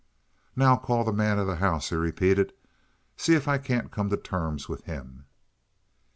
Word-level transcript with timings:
"Now 0.55 0.77
call 0.77 1.03
the 1.03 1.13
man 1.13 1.37
of 1.37 1.45
the 1.45 1.57
house," 1.57 1.89
he 1.91 1.95
repeated. 1.95 2.53
"See 3.17 3.35
if 3.35 3.47
I 3.47 3.59
can't 3.59 3.91
come 3.91 4.09
to 4.09 4.17
terms 4.17 4.67
with 4.67 4.85
him." 4.85 5.25